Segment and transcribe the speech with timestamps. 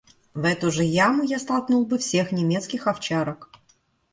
[0.33, 3.51] В эту же яму я столкнул бы всех немецких овчарок.